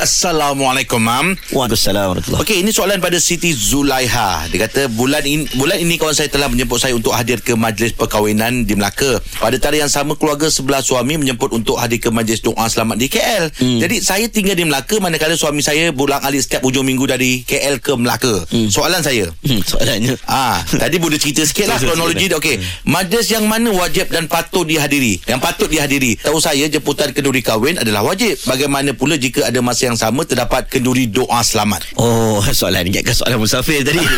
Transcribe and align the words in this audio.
Assalamualaikum 0.00 0.96
mam. 0.96 1.36
Waalaikumsalam 1.52 2.16
warahmatullahi 2.16 2.40
Okey, 2.40 2.64
ini 2.64 2.72
soalan 2.72 3.04
pada 3.04 3.20
Siti 3.20 3.52
Zulaiha. 3.52 4.48
Dia 4.48 4.64
kata 4.64 4.88
bulan 4.88 5.20
ini 5.28 5.44
bulan 5.60 5.76
ini 5.76 6.00
kawan 6.00 6.16
saya 6.16 6.32
telah 6.32 6.48
menjemput 6.48 6.80
saya 6.80 6.96
untuk 6.96 7.12
hadir 7.12 7.44
ke 7.44 7.52
majlis 7.52 7.92
perkahwinan 7.92 8.64
di 8.64 8.80
Melaka. 8.80 9.20
Pada 9.20 9.60
tarikh 9.60 9.84
yang 9.84 9.92
sama 9.92 10.16
keluarga 10.16 10.48
sebelah 10.48 10.80
suami 10.80 11.20
menjemput 11.20 11.52
untuk 11.52 11.76
hadir 11.76 12.00
ke 12.00 12.08
majlis 12.08 12.40
doa 12.40 12.64
selamat 12.72 12.96
di 12.96 13.12
KL. 13.12 13.52
Hmm. 13.60 13.76
Jadi 13.76 14.00
saya 14.00 14.24
tinggal 14.32 14.56
di 14.56 14.64
Melaka 14.64 14.96
manakala 15.04 15.36
suami 15.36 15.60
saya 15.60 15.92
pulang 15.92 16.24
alik 16.24 16.48
setiap 16.48 16.64
hujung 16.64 16.88
minggu 16.88 17.04
dari 17.04 17.44
KL 17.44 17.84
ke 17.84 17.92
Melaka. 17.92 18.48
Hmm. 18.48 18.72
Soalan 18.72 19.04
saya. 19.04 19.28
Hmm, 19.44 19.60
soalannya 19.60 20.16
Ah, 20.32 20.64
tadi 20.64 20.96
boleh 20.96 21.20
cerita 21.20 21.44
sikit 21.44 21.68
lah 21.68 21.76
Cerita 21.76 21.92
kronologi 21.92 22.32
dia. 22.32 22.40
Okey. 22.40 22.56
Majlis 22.88 23.36
yang 23.36 23.44
mana 23.44 23.68
wajib 23.76 24.08
dan 24.08 24.32
patut 24.32 24.64
dihadiri? 24.64 25.20
Yang 25.28 25.40
patut 25.44 25.68
dihadiri. 25.68 26.16
Tahu 26.24 26.40
saya 26.40 26.64
jemputan 26.72 27.12
kenduri 27.12 27.44
kahwin 27.44 27.76
adalah 27.76 28.00
wajib. 28.00 28.40
Bagaimana 28.48 28.96
pula 28.96 29.20
jika 29.20 29.44
ada 29.44 29.60
masa 29.60 29.89
yang 29.90 29.98
sama 29.98 30.22
terdapat 30.22 30.70
kenduri 30.70 31.10
doa 31.10 31.42
selamat? 31.42 31.98
Oh 31.98 32.38
soalan 32.58 32.86
ni 32.86 33.02
soalan 33.10 33.42
musafir 33.42 33.82
tadi. 33.82 33.98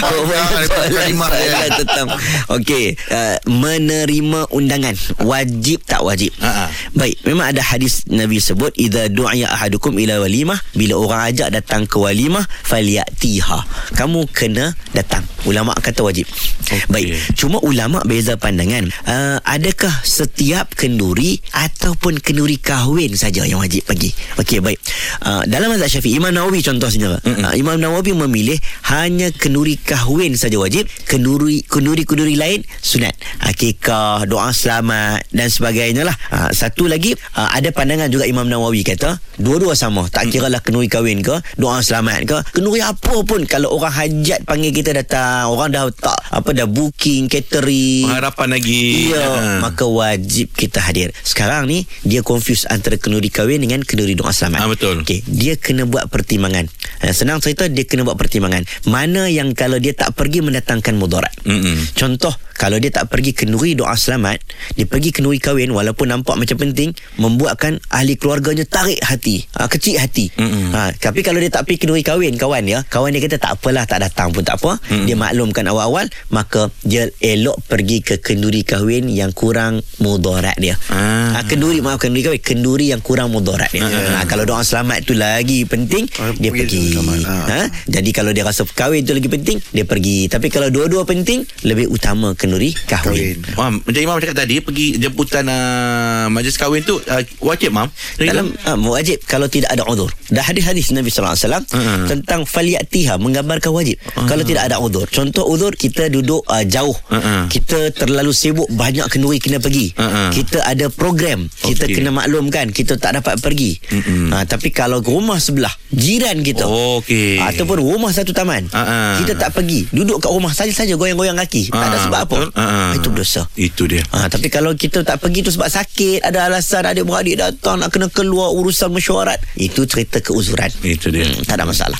Oh, 0.00 0.24
kalimah 0.70 1.30
dia. 1.32 1.68
tentang 1.82 2.08
Okey 2.50 2.96
uh, 3.10 3.36
Menerima 3.46 4.48
undangan. 4.54 4.94
Wajib 5.22 5.82
tak 5.84 6.00
wajib? 6.06 6.32
Ha-ha. 6.40 6.70
Baik 6.94 7.20
Memang 7.26 7.52
ada 7.54 7.62
hadis 7.62 8.06
Nabi 8.06 8.38
sebut 8.38 8.72
Iza 8.78 9.10
du'aya 9.10 9.50
ahadukum 9.50 9.98
ila 9.98 10.22
walimah 10.22 10.58
Bila 10.72 10.96
orang 10.98 11.20
ajak 11.34 11.48
datang 11.52 11.84
ke 11.84 11.98
walimah 11.98 12.46
Faliatiha 12.64 13.66
Kamu 13.98 14.30
kena 14.30 14.74
datang. 14.94 15.26
Ulama' 15.48 15.74
kata 15.80 16.04
wajib. 16.04 16.28
Okay. 16.66 16.84
Baik 16.90 17.06
Cuma 17.34 17.58
ulama' 17.64 18.04
beza 18.06 18.38
pandangan. 18.38 18.88
Uh, 19.04 19.38
Adakah 19.42 19.92
setiap 20.06 20.74
kenduri 20.78 21.42
Ataupun 21.50 22.22
kenduri 22.22 22.60
kahwin 22.60 23.14
saja 23.18 23.42
Yang 23.42 23.60
wajib 23.66 23.82
pergi 23.86 24.10
Okey 24.38 24.58
baik 24.62 24.69
family 24.76 25.09
uh, 25.22 25.42
Dalam 25.44 25.74
mazhab 25.74 25.90
syafi'i 25.90 26.16
Imam 26.16 26.30
Nawawi 26.30 26.60
contoh 26.60 26.86
saja 26.86 27.18
uh, 27.18 27.52
Imam 27.54 27.76
Nawawi 27.76 28.14
memilih 28.14 28.58
Hanya 28.86 29.30
kenduri 29.30 29.74
kahwin 29.76 30.34
saja 30.34 30.56
wajib 30.56 30.86
Kenduri 31.04 31.62
kenduri-kenduri 31.64 32.38
lain 32.38 32.60
Sunat 32.78 33.12
Akikah 33.42 34.24
Doa 34.24 34.54
selamat 34.54 35.26
Dan 35.30 35.50
sebagainya 35.50 36.06
lah 36.06 36.16
uh, 36.30 36.50
Satu 36.50 36.86
lagi 36.86 37.12
uh, 37.34 37.48
Ada 37.50 37.74
pandangan 37.74 38.08
juga 38.08 38.24
Imam 38.24 38.46
Nawawi 38.46 38.82
kata 38.82 39.18
Dua-dua 39.36 39.74
sama 39.74 40.06
Tak 40.06 40.30
kira 40.30 40.46
lah 40.46 40.62
kenduri 40.62 40.86
kahwin 40.86 41.20
ke 41.20 41.34
Doa 41.56 41.82
selamat 41.82 42.18
ke 42.24 42.38
Kenduri 42.54 42.80
apa 42.80 43.24
pun 43.24 43.42
Kalau 43.44 43.74
orang 43.74 43.92
hajat 43.92 44.46
panggil 44.46 44.70
kita 44.70 44.94
datang 44.94 45.50
Orang 45.50 45.72
dah 45.72 45.90
tak 45.90 46.16
Apa 46.30 46.52
dah 46.52 46.64
booking 46.64 47.26
Catering 47.26 48.06
Pengharapan 48.06 48.48
lagi. 48.52 48.82
Ya, 49.08 49.22
Ha. 49.30 49.62
maka 49.62 49.86
wajib 49.86 50.52
kita 50.52 50.82
hadir. 50.82 51.14
Sekarang 51.22 51.64
ni 51.64 51.86
dia 52.02 52.20
confuse 52.20 52.66
antara 52.66 52.98
kenduri 52.98 53.30
kahwin 53.30 53.62
dengan 53.62 53.80
kenduri 53.80 54.12
doa 54.12 54.34
selamat. 54.34 54.60
Ah, 54.60 54.68
betul. 54.68 54.99
Okey, 55.00 55.24
dia 55.24 55.56
kena 55.56 55.88
buat 55.88 56.08
pertimbangan. 56.12 56.68
Eh, 57.00 57.14
senang 57.16 57.40
cerita 57.40 57.64
dia 57.66 57.88
kena 57.88 58.04
buat 58.04 58.20
pertimbangan. 58.20 58.68
Mana 58.84 59.32
yang 59.32 59.56
kalau 59.56 59.80
dia 59.80 59.96
tak 59.96 60.12
pergi 60.12 60.44
mendatangkan 60.44 60.96
mudarat. 61.00 61.32
Mm-mm. 61.46 61.96
Contoh, 61.96 62.34
kalau 62.60 62.76
dia 62.76 62.92
tak 62.92 63.08
pergi 63.08 63.32
kenduri 63.32 63.72
doa 63.72 63.96
selamat, 63.96 64.44
dia 64.76 64.84
pergi 64.84 65.16
kenduri 65.16 65.40
kahwin 65.40 65.72
walaupun 65.72 66.12
nampak 66.12 66.36
macam 66.36 66.60
penting, 66.60 66.92
membuatkan 67.16 67.80
ahli 67.88 68.20
keluarganya 68.20 68.68
tarik 68.68 69.00
hati, 69.00 69.48
ha, 69.56 69.64
kecil 69.64 69.96
hati. 69.96 70.28
Mm-mm. 70.36 70.76
Ha, 70.76 70.92
tapi 71.00 71.24
kalau 71.24 71.40
dia 71.40 71.48
tak 71.48 71.64
pergi 71.64 71.88
kenduri 71.88 72.04
kahwin, 72.04 72.36
kawan 72.36 72.60
dia, 72.68 72.84
kawan 72.84 73.16
dia 73.16 73.24
kata 73.24 73.40
tak 73.40 73.56
apalah, 73.56 73.88
tak 73.88 74.04
datang 74.04 74.28
pun 74.34 74.44
tak 74.44 74.60
apa. 74.60 74.76
Mm-mm. 74.92 75.08
Dia 75.08 75.16
maklumkan 75.16 75.64
awal-awal, 75.72 76.12
maka 76.28 76.68
dia 76.84 77.08
elok 77.24 77.64
pergi 77.64 78.04
ke 78.04 78.20
kenduri 78.20 78.60
kahwin 78.60 79.08
yang 79.08 79.32
kurang 79.32 79.80
mudarat 79.96 80.60
dia. 80.60 80.76
Ah. 80.92 81.40
Ha, 81.40 81.48
kenduri 81.48 81.80
maaf 81.80 81.96
kenduri 81.96 82.28
kahwin, 82.28 82.42
kenduri 82.44 82.92
yang 82.92 83.00
kurang 83.00 83.32
mudarat 83.32 83.72
dia. 83.72 83.88
Ha, 83.88 84.28
kalau 84.28 84.44
doa 84.44 84.60
selamat 84.60 84.89
tu 85.06 85.14
lagi 85.14 85.62
penting, 85.62 86.10
Ah, 86.18 86.34
dia 86.34 86.50
pergi 86.50 86.98
selamat. 86.98 87.18
Ha? 87.22 87.60
Jadi 87.86 88.10
kalau 88.10 88.34
dia 88.34 88.42
rasa 88.42 88.66
kahwin 88.66 89.06
tu 89.06 89.14
lagi 89.14 89.30
penting, 89.30 89.62
dia 89.70 89.86
pergi. 89.86 90.26
Tapi 90.26 90.50
kalau 90.50 90.68
dua-dua 90.68 91.06
penting, 91.06 91.46
lebih 91.62 91.86
utama 91.86 92.34
kenduri 92.34 92.74
kahwin. 92.90 93.38
Kahwin. 93.38 93.54
Mam, 93.54 93.74
macam 93.86 94.00
Imam 94.02 94.18
cakap 94.18 94.36
tadi 94.42 94.58
pergi 94.58 94.86
jemputan 94.98 95.46
uh, 95.46 96.26
majlis 96.28 96.58
kahwin 96.58 96.82
tu 96.82 96.98
uh, 96.98 97.22
wajib 97.38 97.70
mam. 97.70 97.86
Dalam 98.18 98.50
uh, 98.66 98.76
wajib 98.90 99.22
kalau 99.24 99.46
tidak 99.46 99.70
ada 99.70 99.86
uzur. 99.86 100.10
Dah 100.26 100.42
hadis-hadis 100.42 100.90
Nabi 100.90 101.14
sallallahu 101.14 101.38
alaihi 101.38 101.46
wasallam 101.46 101.64
tentang 102.10 102.40
faliyatiha 102.42 103.14
menggambarkan 103.22 103.70
wajib. 103.70 104.02
Kalau 104.26 104.42
tidak 104.42 104.66
ada 104.66 104.82
uzur. 104.82 105.06
Contoh 105.06 105.46
uzur 105.46 105.72
kita 105.78 106.10
duduk 106.10 106.42
uh, 106.50 106.64
jauh. 106.66 106.96
Hmm. 107.12 107.46
Kita 107.46 107.94
terlalu 107.94 108.34
sibuk 108.34 108.66
banyak 108.72 109.06
kenduri 109.12 109.38
kena 109.38 109.60
pergi. 109.60 109.92
Hmm. 109.94 110.32
Kita 110.32 110.64
ada 110.64 110.88
program. 110.88 111.46
Kita 111.50 111.86
Okey. 111.86 112.00
kena 112.00 112.10
maklumkan 112.10 112.72
kita 112.72 112.96
tak 112.96 113.20
dapat 113.20 113.36
pergi. 113.42 113.76
Mm-mm. 113.92 114.32
Uh, 114.32 114.44
tapi 114.48 114.72
kalau 114.80 115.04
rumah 115.04 115.36
sebelah 115.36 115.68
jiran 115.90 116.40
kita 116.40 116.64
Okey. 116.64 117.36
ataupun 117.36 117.84
rumah 117.84 118.08
satu 118.08 118.32
taman 118.32 118.64
Ha-ha. 118.66 119.20
kita 119.20 119.36
tak 119.36 119.52
pergi 119.52 119.84
duduk 119.90 120.16
kat 120.18 120.30
rumah 120.30 120.50
saja-saja 120.50 120.96
goyang-goyang 120.96 121.36
kaki 121.36 121.68
tak 121.68 121.86
ada 121.86 121.98
sebab 122.00 122.20
apa 122.22 122.38
Ah. 122.52 122.92
itu 122.92 123.12
dosa 123.12 123.44
Itu 123.52 123.84
dia. 123.84 124.00
Ha, 124.10 124.26
tapi 124.26 124.48
kalau 124.48 124.72
kita 124.72 125.02
tak 125.02 125.18
pergi 125.18 125.42
tu 125.42 125.50
sebab 125.50 125.66
sakit, 125.66 126.22
ada 126.22 126.46
alasan 126.46 126.86
adik-beradik 126.86 127.36
datang 127.36 127.76
nak 127.76 127.90
kena 127.90 128.06
keluar 128.08 128.48
urusan 128.50 128.88
mesyuarat, 128.88 129.36
itu 129.54 129.82
cerita 129.84 130.18
keuzuran. 130.18 130.70
Itu 130.80 131.10
dia. 131.10 131.26
Hmm, 131.26 131.42
tak 131.42 131.58
ada 131.58 131.66
masalah. 131.66 131.98